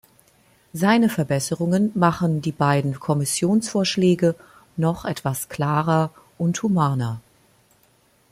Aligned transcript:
Seine 0.73 1.09
Verbesserungen 1.09 1.91
machen 1.93 2.41
die 2.41 2.51
beiden 2.51 2.99
Kommissionsvorschläge 2.99 4.33
noch 4.75 5.05
etwas 5.05 5.47
klarer 5.47 6.09
und 6.39 6.59
humaner. 6.63 7.21